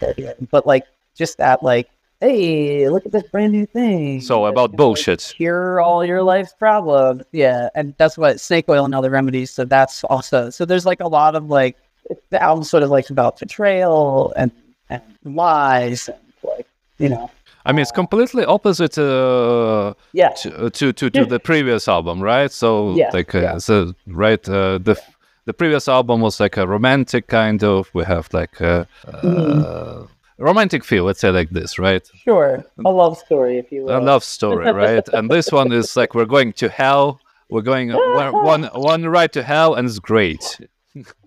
[0.51, 0.85] but like
[1.15, 1.89] just that like.
[2.21, 4.21] Hey, look at this brand new thing.
[4.21, 5.33] So about gonna, like, bullshit.
[5.35, 7.23] cure all your life's problems.
[7.33, 9.51] Yeah, and that's what snake oil and other remedies.
[9.51, 10.63] So that's also so.
[10.63, 11.75] There's like a lot of like
[12.29, 14.49] the album sort of like about betrayal and
[14.89, 16.67] and lies and like
[16.99, 17.29] you know
[17.67, 22.51] I mean, it's completely opposite uh, yeah to, to to to the previous album, right?
[22.51, 23.57] So Yeah, like uh, yeah.
[23.57, 24.95] so right uh, the
[25.45, 27.89] the previous album was like a romantic kind of.
[27.93, 30.43] We have like a, uh, Mm-hmm.
[30.43, 32.05] romantic feel, let's say like this, right?
[32.23, 33.97] sure a love story if you will.
[33.97, 35.07] A love story, right?
[35.13, 37.19] and this one is like we're going to hell.
[37.49, 40.59] We're going uh, one one one ride to hell, and it's great.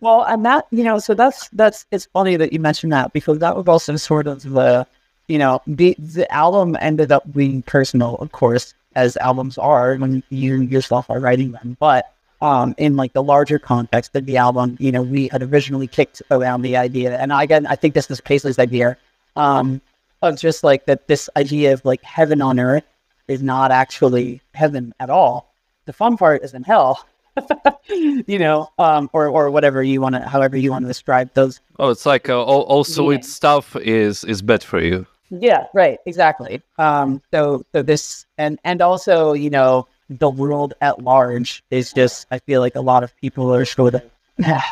[0.01, 3.39] Well, and that you know, so that's that's it's funny that you mentioned that because
[3.41, 4.87] that was also sort of the
[5.29, 10.23] you know, the the album ended up being personal, of course, as albums are when
[10.31, 11.77] you yourself are writing them.
[11.79, 15.87] But um, in like the larger context of the album, you know, we had originally
[15.87, 18.97] kicked around the idea, and again, I think this is Paisley's idea,
[19.37, 19.81] um,
[20.23, 22.85] of just like that this idea of like heaven on earth
[23.29, 25.53] is not actually heaven at all.
[25.85, 27.07] The fun part is in hell.
[28.27, 31.61] you know, um, or or whatever you want to, however you want to describe those.
[31.79, 33.29] Oh, it's like uh, all, all sweet yeah.
[33.29, 35.07] stuff is is bad for you.
[35.31, 36.62] Yeah, right, exactly.
[36.79, 42.27] Um, so so this and and also you know the world at large is just
[42.31, 44.03] I feel like a lot of people are sort of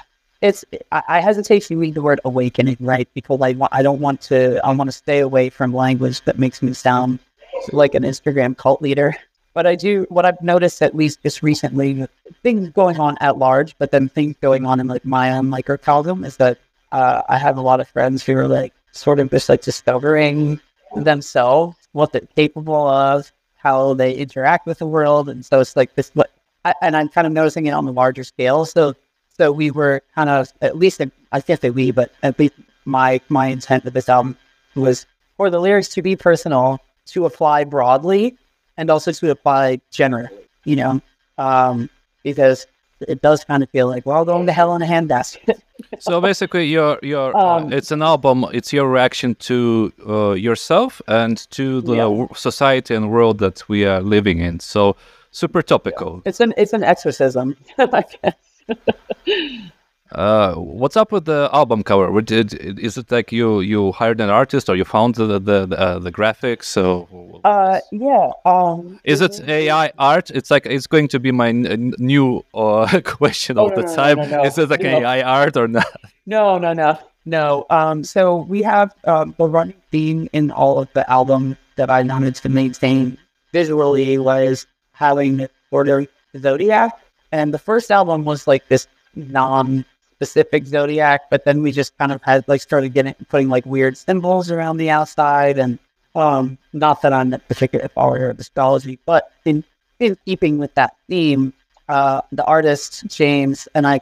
[0.40, 4.00] it's I, I hesitate to read the word awakening right because I want I don't
[4.00, 7.18] want to I want to stay away from language that makes me sound
[7.72, 9.14] like an Instagram cult leader.
[9.56, 12.06] But I do what I've noticed at least just recently,
[12.42, 16.24] things going on at large, but then things going on in like my own microcosm
[16.24, 16.58] is that
[16.92, 20.60] uh, I have a lot of friends who are like sort of just like discovering
[20.94, 25.94] themselves, what they're capable of, how they interact with the world, and so it's like
[25.94, 26.10] this.
[26.12, 26.30] What
[26.66, 28.66] I, and I'm kind of noticing it on the larger scale.
[28.66, 28.94] So
[29.38, 31.00] so we were kind of at least
[31.32, 32.52] I can't say we, but at least
[32.84, 34.36] my my intent with this album
[34.74, 35.06] was
[35.38, 38.36] for the lyrics to be personal, to apply broadly,
[38.76, 40.28] and also to apply generally,
[40.64, 41.00] you know,
[41.38, 41.88] um,
[42.22, 42.66] because
[43.00, 45.60] it does kind of feel like, well, going to hell in a handbasket.
[45.98, 48.44] so basically, your your uh, um, uh, it's an album.
[48.52, 52.26] It's your reaction to uh, yourself and to the yeah.
[52.34, 54.60] society and world that we are living in.
[54.60, 54.96] So
[55.30, 56.16] super topical.
[56.16, 56.28] Yeah.
[56.30, 58.34] It's an it's an exorcism, I guess.
[60.12, 62.20] Uh, what's up with the album cover?
[62.20, 65.78] Did, is it like you you hired an artist or you found the the the,
[65.78, 66.64] uh, the graphics?
[66.64, 68.30] So uh, yeah.
[68.44, 70.30] Um, is it AI art?
[70.30, 73.82] It's like it's going to be my n- new uh, question oh, all no, the
[73.82, 74.30] no, time.
[74.30, 75.86] No, is it like AI art or not?
[76.28, 77.66] No, no, no, no.
[77.70, 82.02] Um, so we have um, the running theme in all of the album that I
[82.02, 83.16] wanted to maintain
[83.52, 86.04] visually was having order
[86.36, 86.98] zodiac,
[87.30, 89.84] and the first album was like this non
[90.16, 93.96] specific zodiac, but then we just kind of had like started getting putting like weird
[93.96, 95.78] symbols around the outside, and
[96.14, 99.62] um, not that I'm a particular follower of astrology, but in
[100.00, 101.52] in keeping with that theme,
[101.88, 104.00] uh, the artist James and I.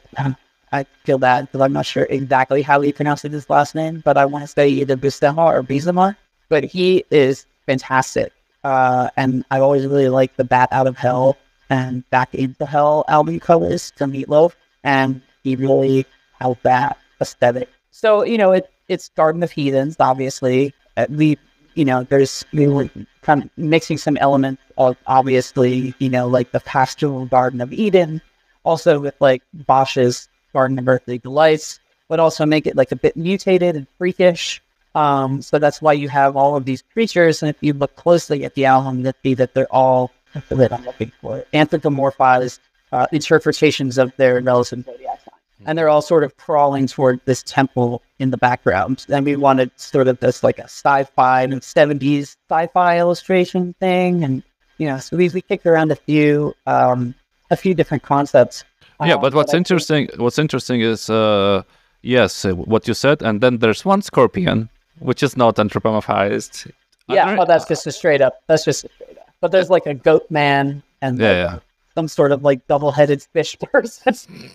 [0.72, 4.16] I feel bad because I'm not sure exactly how he pronounces his last name, but
[4.16, 6.16] I want to say either Buscema or Bizema.
[6.48, 8.32] But he is fantastic.
[8.64, 11.36] Uh, and I always really liked the Bat Out of Hell
[11.70, 14.54] and Back into Hell album covers to Meatloaf.
[14.82, 16.06] And he really
[16.40, 17.68] has that aesthetic.
[17.90, 20.74] So, you know, it, it's Garden of Heathens, obviously.
[20.96, 21.38] Uh, we,
[21.74, 22.88] you know, there's we were
[23.22, 28.20] kind of mixing some elements of obviously, you know, like the pastoral Garden of Eden,
[28.64, 31.78] also with like Bosch's Garden of Earthly Delights,
[32.08, 34.60] but also make it like a bit mutated and freakish.
[34.94, 37.42] Um, so that's why you have all of these creatures.
[37.42, 41.12] And if you look closely at the album, that see that they're all I'm looking
[41.20, 42.58] for anthropomorphized
[42.92, 45.20] uh, interpretations of their relative zodiac
[45.66, 49.06] and they're all sort of crawling toward this temple in the background.
[49.08, 54.24] And we wanted sort of this like a sci-fi and 70s sci-fi illustration thing.
[54.24, 54.42] And,
[54.78, 57.14] you know, so we, we kicked around a few, um,
[57.50, 58.64] a few different concepts.
[59.04, 60.20] Yeah, but what's interesting, think...
[60.20, 61.62] what's interesting is, uh,
[62.02, 63.22] yes, uh, what you said.
[63.22, 64.68] And then there's one scorpion,
[65.00, 66.70] which is not anthropomorphized.
[67.08, 69.28] Yeah, well, that's just a straight up, that's just a straight up.
[69.40, 71.58] But there's like a goat man and yeah, yeah
[71.94, 74.50] some sort of like double-headed fish person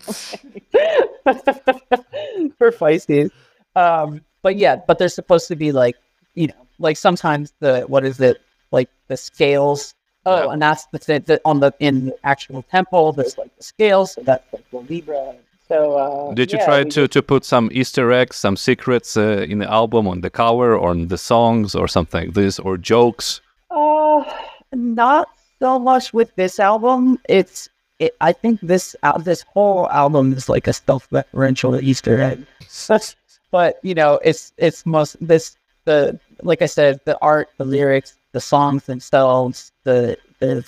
[2.58, 3.30] for Pisces.
[3.76, 5.96] Um, but yeah, but they're supposed to be like,
[6.34, 9.94] you know, like sometimes the what is it like the scales?
[10.26, 10.52] Oh, yeah.
[10.52, 13.12] and that's the, the on the in the actual temple.
[13.12, 15.34] There's like the scales, so that's like the libra.
[15.68, 19.46] So uh, did you yeah, try to, to put some Easter eggs, some secrets uh,
[19.48, 22.76] in the album, on the cover, or on the songs, or something like this, or
[22.76, 23.40] jokes?
[23.70, 24.24] Uh,
[24.72, 25.28] not
[25.60, 27.18] so much with this album.
[27.28, 27.68] It's
[27.98, 32.46] it, I think this uh, this whole album is like a self-referential Easter egg.
[33.50, 38.16] but you know, it's it's most this the like I said, the art, the lyrics,
[38.32, 40.16] the songs themselves, the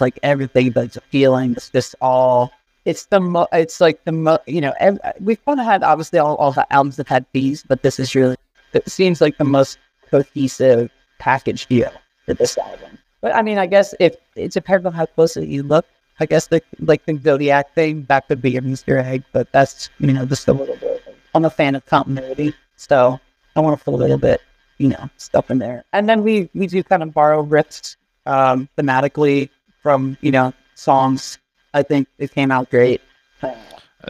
[0.01, 1.53] like everything that's feeling.
[1.53, 2.53] It's just all.
[2.85, 6.19] It's the mo- it's like the mo- you know ev- we've kind of had obviously
[6.19, 8.37] all, all the albums have had these, but this is really
[8.73, 9.79] it seems like the most
[10.11, 11.93] cohesive package deal
[12.27, 12.99] for this album.
[13.23, 15.87] But I mean, I guess if it depends on how closely you look.
[16.21, 19.89] I guess the like the zodiac thing that could be an Easter egg, but that's
[19.99, 21.03] you know just a little bit.
[21.35, 23.19] I'm a fan of continuity, so
[23.57, 24.41] I want to put a little bit
[24.79, 25.85] you know stuff in there.
[25.93, 29.49] And then we we do kind of borrow riffs um, thematically
[29.83, 31.39] from you know songs.
[31.75, 33.01] I think it came out great.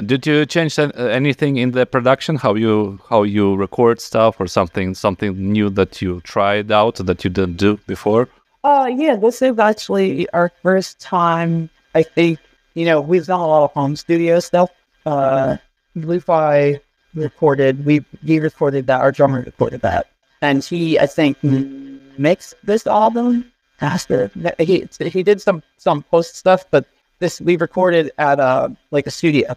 [0.07, 2.37] Did you change uh, anything in the production?
[2.37, 7.25] How you how you record stuff or something something new that you tried out that
[7.25, 8.29] you didn't do before?
[8.65, 11.69] Uh, yeah, this is actually our first time.
[11.95, 12.39] I think
[12.75, 14.71] you know we've done a lot of home studio stuff.
[15.05, 15.57] Uh,
[15.97, 16.81] Bluefy
[17.15, 17.85] recorded.
[17.85, 19.01] We we recorded that.
[19.01, 20.07] Our drummer recorded that,
[20.41, 23.51] and he I think mixed this album.
[23.81, 24.31] Master.
[24.61, 26.87] He he did some some post stuff, but
[27.19, 29.57] this we recorded at uh like a studio.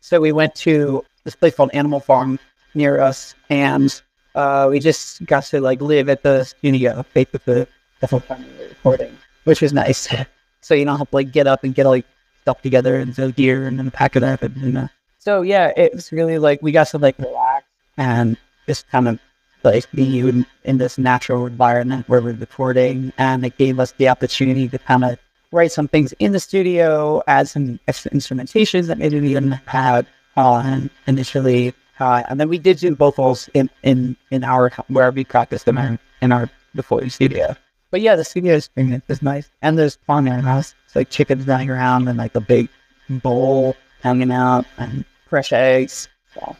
[0.00, 2.38] So we went to this place called Animal Farm
[2.74, 4.00] near us, and
[4.36, 7.66] uh, we just got to like live at the studio, the
[8.00, 10.08] the whole time we were recording, which was nice.
[10.60, 12.06] so you don't have to like get up and get like
[12.42, 15.72] stuff together and so gear and then pack it up and, and uh, so yeah,
[15.76, 19.18] it was really like we got to like relax and just kind of
[19.64, 24.08] like be in, in this natural environment where we're recording, and it gave us the
[24.08, 25.18] opportunity to kind of
[25.52, 30.06] write some things in the studio, add some instrumentations that maybe we didn't have
[30.36, 31.74] uh, initially.
[32.00, 35.76] Uh, and then we did do vocals in, in, in our where we practiced them
[35.76, 37.56] in, in our recording studio.
[37.90, 40.74] But yeah, the studio experience is nice, and there's fun in house.
[40.86, 42.68] It's like chickens running around and like a big
[43.08, 46.08] bowl hanging out and fresh eggs.
[46.34, 46.56] So.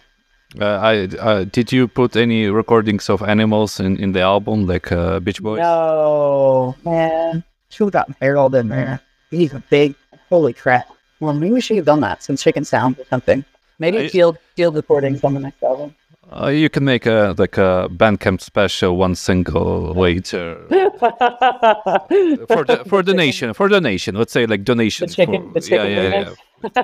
[0.58, 4.90] Uh, I uh, did you put any recordings of animals in, in the album like
[4.90, 5.58] uh, Beach Boys?
[5.58, 7.44] No, man.
[7.68, 9.00] Should have gotten Harold in there.
[9.30, 9.94] He's a big.
[10.30, 10.88] Holy crap.
[11.20, 12.22] Well, maybe we should have done that.
[12.22, 13.44] Some chicken sound or something.
[13.78, 15.94] Maybe I- field field recordings on the next album.
[16.30, 23.02] Uh, you can make a like a Bandcamp special, one single later for the for
[23.02, 24.14] donation for donation.
[24.14, 25.06] Let's say like donation.
[25.08, 26.82] The chicken- for- the chicken yeah, yeah,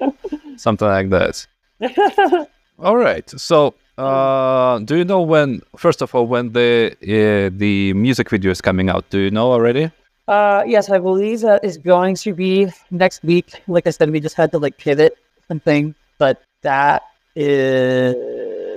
[0.00, 0.10] yeah.
[0.56, 1.46] Something like that.
[2.80, 3.28] All right.
[3.30, 5.62] So, uh, do you know when?
[5.76, 9.08] First of all, when the uh, the music video is coming out?
[9.10, 9.92] Do you know already?
[10.26, 13.62] Uh, yes, I believe that is going to be next week.
[13.68, 17.02] Like I said, we just had to like pivot something, but that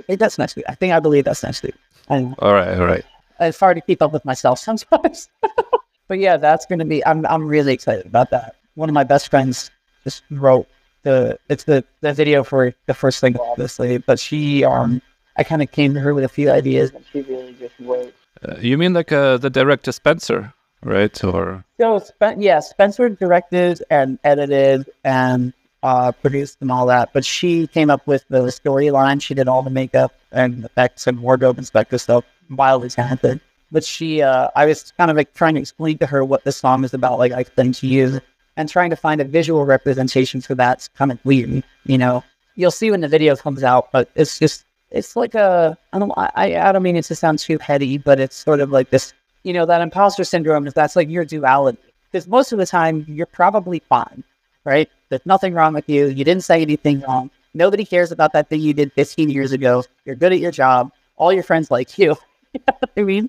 [0.06, 0.64] think that's next week.
[0.68, 1.74] I think I believe that's next week.
[2.08, 2.78] And All right.
[2.78, 3.04] All right.
[3.40, 5.28] it's hard to keep up with myself sometimes.
[6.08, 7.04] but yeah, that's going to be.
[7.06, 8.56] I'm I'm really excited about that.
[8.74, 9.70] One of my best friends
[10.04, 10.66] just wrote
[11.02, 13.98] the it's the the video for the first single, obviously.
[13.98, 15.00] But she um
[15.36, 18.14] I kind of came to her with a few ideas, and she really just wrote.
[18.46, 21.22] Uh, you mean like uh, the director Spencer, right?
[21.24, 27.24] Or So Spen- yeah, Spencer directed and edited and uh, produced and all that, but
[27.24, 29.20] she came up with the storyline.
[29.20, 32.24] She did all the makeup and effects and wardrobe and spectre stuff.
[32.50, 33.40] Wildly talented.
[33.70, 36.52] But she, uh, I was kind of like trying to explain to her what the
[36.52, 38.20] song is about, like I think to use,
[38.56, 41.64] and trying to find a visual representation for that's kind of weird.
[41.84, 42.22] You know,
[42.54, 46.12] you'll see when the video comes out, but it's just it's like a I don't
[46.16, 49.14] I I don't mean it to sound too heady, but it's sort of like this
[49.42, 50.66] you know that imposter syndrome.
[50.66, 51.78] If that's like your duality,
[52.10, 54.22] because most of the time you're probably fine,
[54.64, 54.90] right?
[55.12, 56.06] There's nothing wrong with you.
[56.06, 57.30] You didn't say anything wrong.
[57.52, 59.84] Nobody cares about that thing you did 15 years ago.
[60.06, 60.90] You're good at your job.
[61.16, 62.16] All your friends like you.
[62.54, 63.28] you know I mean,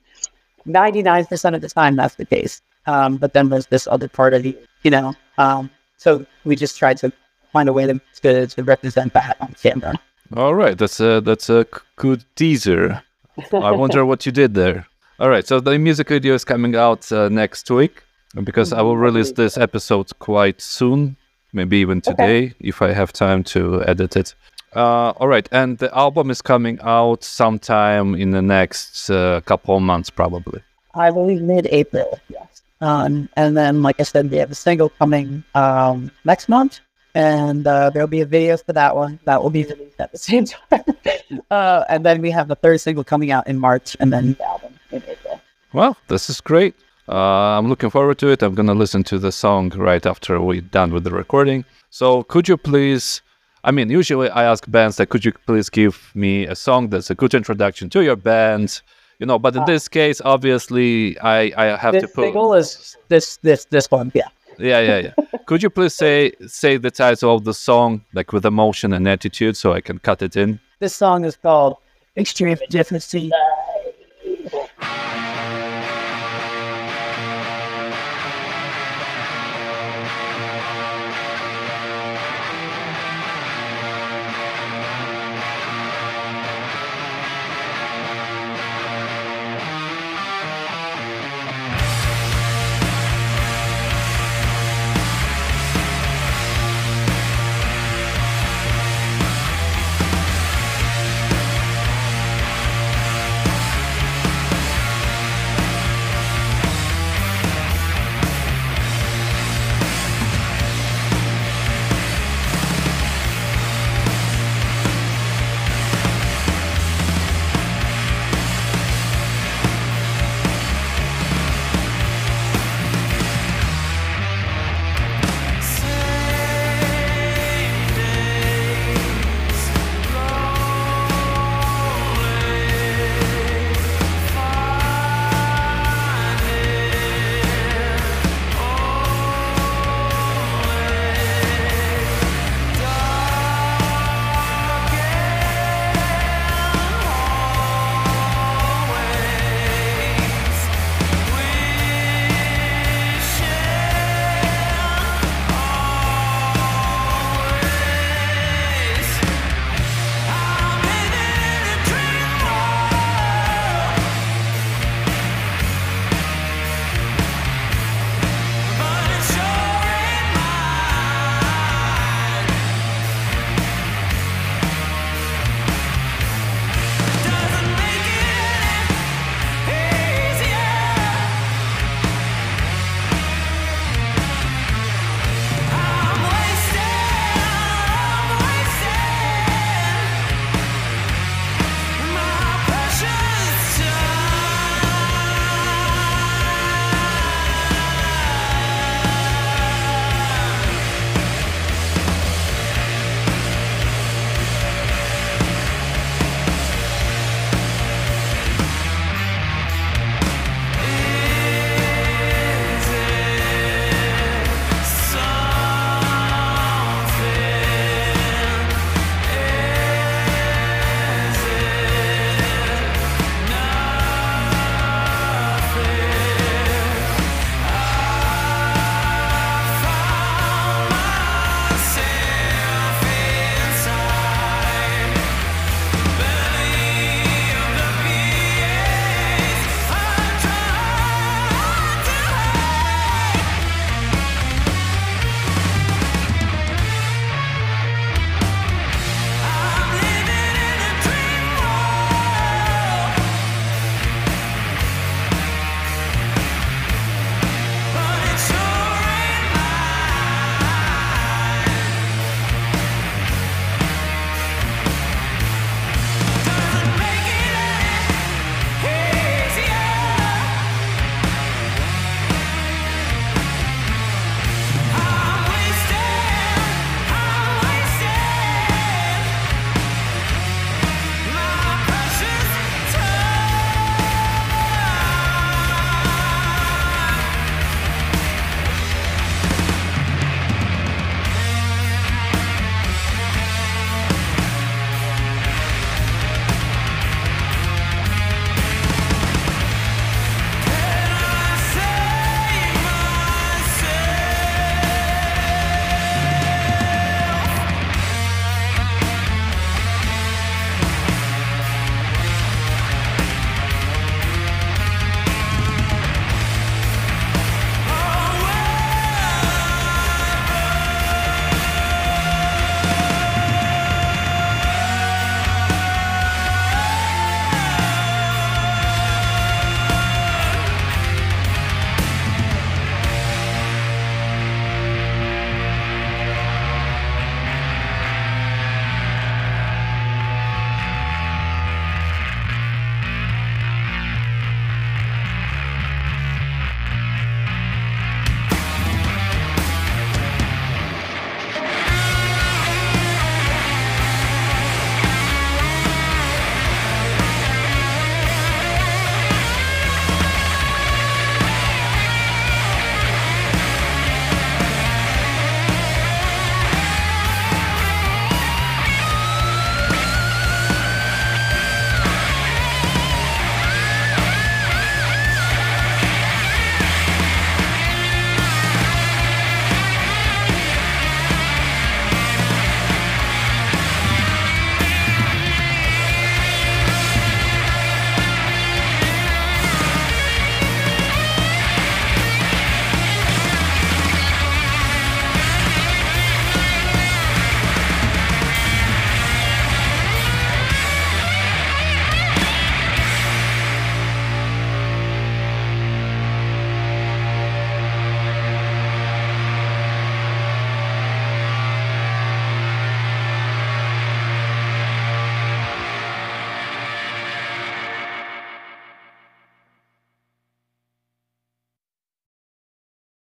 [0.65, 2.61] 99% of the time that's the case.
[2.85, 5.13] Um, but then there's this other part of you, you know.
[5.37, 7.11] Um, so we just tried to
[7.51, 9.93] find a way to, to, to represent that on camera.
[10.37, 11.65] all right, that's a that's a
[11.97, 13.03] good teaser.
[13.51, 14.87] I wonder what you did there.
[15.19, 18.03] All right, so the music video is coming out uh, next week
[18.41, 21.17] because I will release this episode quite soon,
[21.53, 24.35] maybe even today if I have time to edit it.
[24.75, 29.77] Uh, all right, and the album is coming out sometime in the next uh, couple
[29.77, 30.61] of months, probably.
[30.95, 32.19] I believe mid-April.
[32.29, 32.63] Yes.
[32.81, 36.79] Um, and then, like I said, we have a single coming um, next month,
[37.13, 40.17] and uh, there'll be a video for that one that will be released at the
[40.29, 40.83] same time.
[41.51, 44.43] uh, and then we have the third single coming out in March, and then the
[44.43, 45.39] album in April.
[45.71, 46.75] Well, this is great.
[47.09, 48.41] Uh, I'm looking forward to it.
[48.41, 51.65] I'm gonna listen to the song right after we're done with the recording.
[51.89, 53.21] So, could you please?
[53.65, 57.09] I mean, usually I ask bands that could you please give me a song that's
[57.09, 58.81] a good introduction to your band,
[59.19, 59.37] you know.
[59.37, 62.25] But in this case, obviously, I I have to put.
[62.25, 64.11] single is this this this one.
[64.13, 64.29] Yeah.
[64.59, 65.39] Yeah, yeah, yeah.
[65.45, 69.57] could you please say say the title of the song like with emotion and attitude
[69.57, 70.59] so I can cut it in?
[70.79, 71.77] This song is called
[72.15, 73.13] "Extreme Indifference."